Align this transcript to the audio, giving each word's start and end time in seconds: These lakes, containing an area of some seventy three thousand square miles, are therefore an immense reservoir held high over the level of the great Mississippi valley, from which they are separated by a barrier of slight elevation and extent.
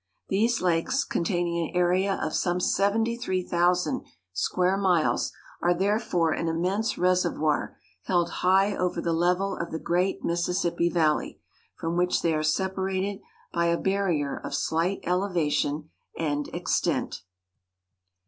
These 0.29 0.63
lakes, 0.63 1.03
containing 1.03 1.59
an 1.69 1.75
area 1.75 2.15
of 2.19 2.33
some 2.33 2.59
seventy 2.59 3.15
three 3.15 3.43
thousand 3.43 4.01
square 4.33 4.75
miles, 4.75 5.31
are 5.61 5.75
therefore 5.75 6.31
an 6.31 6.47
immense 6.47 6.97
reservoir 6.97 7.77
held 8.05 8.31
high 8.41 8.75
over 8.75 8.99
the 8.99 9.13
level 9.13 9.55
of 9.55 9.69
the 9.69 9.77
great 9.77 10.25
Mississippi 10.25 10.89
valley, 10.89 11.39
from 11.75 11.97
which 11.97 12.23
they 12.23 12.33
are 12.33 12.41
separated 12.41 13.19
by 13.53 13.65
a 13.67 13.77
barrier 13.77 14.37
of 14.43 14.55
slight 14.55 15.01
elevation 15.03 15.91
and 16.17 16.47
extent. 16.47 17.21